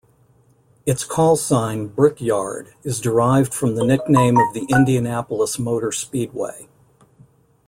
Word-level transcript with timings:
Its 0.83 1.03
call 1.03 1.35
sign 1.35 1.85
"Brickyard" 1.85 2.73
is 2.81 2.99
derived 2.99 3.53
from 3.53 3.75
the 3.75 3.85
nickname 3.85 4.35
of 4.35 4.51
the 4.55 4.65
Indianapolis 4.75 5.59
Motor 5.59 5.91
Speedway. 5.91 6.67